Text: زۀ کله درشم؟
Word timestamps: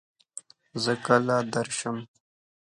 زۀ 0.83 0.93
کله 1.05 1.35
درشم؟ 1.53 1.97